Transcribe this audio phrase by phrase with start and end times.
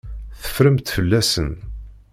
[0.41, 1.51] Teffremt fell-asen.